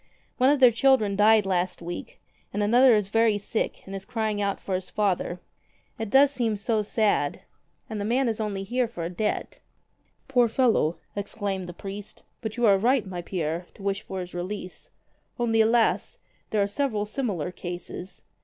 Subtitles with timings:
[0.39, 2.19] One of their children died last week,
[2.51, 5.39] and another is very sick and is crying out for his father.
[5.99, 7.41] It does seem so sad.
[7.87, 9.59] And the man is only here for a debt."
[10.27, 12.23] "Poor fellow!" exclaimed the priest.
[12.41, 14.89] "But you are right, my Pierre, to wish for his release.
[15.37, 16.17] Only, alas!
[16.49, 18.23] there are several similar cases.